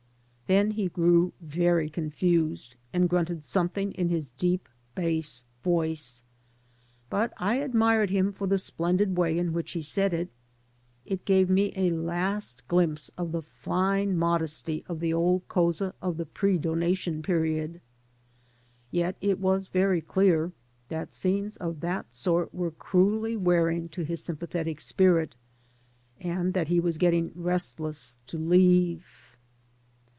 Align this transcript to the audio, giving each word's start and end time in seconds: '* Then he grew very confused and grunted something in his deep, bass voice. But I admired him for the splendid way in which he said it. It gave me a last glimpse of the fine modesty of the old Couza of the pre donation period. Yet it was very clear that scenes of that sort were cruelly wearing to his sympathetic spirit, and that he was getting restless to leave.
'* 0.51 0.51
Then 0.61 0.71
he 0.71 0.89
grew 0.89 1.31
very 1.39 1.89
confused 1.89 2.75
and 2.91 3.07
grunted 3.07 3.45
something 3.45 3.93
in 3.93 4.09
his 4.09 4.31
deep, 4.31 4.67
bass 4.95 5.45
voice. 5.63 6.23
But 7.09 7.31
I 7.37 7.59
admired 7.59 8.09
him 8.09 8.33
for 8.33 8.47
the 8.47 8.57
splendid 8.57 9.15
way 9.17 9.37
in 9.37 9.53
which 9.53 9.71
he 9.71 9.81
said 9.81 10.13
it. 10.13 10.27
It 11.05 11.23
gave 11.23 11.49
me 11.49 11.71
a 11.77 11.91
last 11.91 12.67
glimpse 12.67 13.09
of 13.17 13.31
the 13.31 13.41
fine 13.41 14.17
modesty 14.17 14.83
of 14.89 14.99
the 14.99 15.13
old 15.13 15.47
Couza 15.47 15.93
of 16.01 16.17
the 16.17 16.25
pre 16.25 16.57
donation 16.57 17.23
period. 17.23 17.79
Yet 18.91 19.15
it 19.21 19.39
was 19.39 19.67
very 19.67 20.01
clear 20.01 20.51
that 20.89 21.13
scenes 21.13 21.55
of 21.55 21.79
that 21.79 22.13
sort 22.13 22.53
were 22.53 22.71
cruelly 22.71 23.37
wearing 23.37 23.87
to 23.87 24.01
his 24.03 24.21
sympathetic 24.21 24.81
spirit, 24.81 25.33
and 26.19 26.53
that 26.53 26.67
he 26.67 26.81
was 26.81 26.97
getting 26.97 27.31
restless 27.35 28.17
to 28.27 28.37
leave. 28.37 29.05